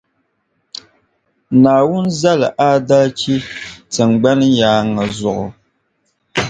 [1.61, 3.33] Naawuni zali aadalchi
[3.93, 5.45] tiŋgbani yaaŋa zuɣu.